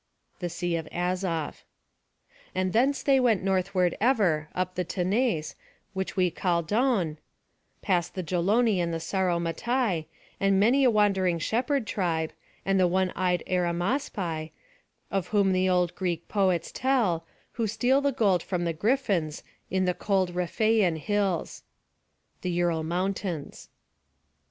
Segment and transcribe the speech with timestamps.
[0.39, 0.75] [B]
[2.55, 5.53] And thence they went northward ever, up the Tanais,
[5.93, 7.19] which we call Don,
[7.83, 10.05] past the Geloni and Sauromatai,
[10.39, 12.33] and many a wandering shepherd tribe,
[12.65, 14.49] and the one eyed Arimaspi,
[15.11, 19.93] of whom old Greek poets tell, who steal the gold from the Griffins, in the
[19.93, 21.61] cold Rhiphaian[C] hills.